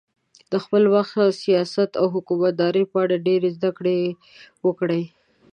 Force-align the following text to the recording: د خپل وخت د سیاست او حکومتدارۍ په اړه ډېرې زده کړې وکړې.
د 0.51 0.53
خپل 0.63 0.83
وخت 0.95 1.13
د 1.21 1.37
سیاست 1.43 1.91
او 2.01 2.05
حکومتدارۍ 2.15 2.83
په 2.91 2.97
اړه 3.03 3.23
ډېرې 3.27 3.49
زده 3.57 3.71
کړې 3.77 3.99
وکړې. 4.65 5.01